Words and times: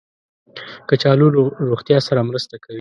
کچالو 0.87 1.27
له 1.35 1.41
روغتیا 1.69 1.97
سره 2.07 2.27
مرسته 2.29 2.53
کوي 2.63 2.69